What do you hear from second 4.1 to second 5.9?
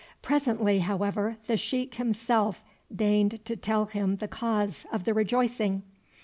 the cause of the rejoicing.